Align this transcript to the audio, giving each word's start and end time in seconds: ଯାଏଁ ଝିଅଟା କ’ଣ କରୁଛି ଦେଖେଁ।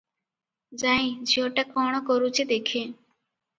ଯାଏଁ 0.83 1.11
ଝିଅଟା 1.33 1.67
କ’ଣ 1.75 2.01
କରୁଛି 2.11 2.49
ଦେଖେଁ। 2.55 2.85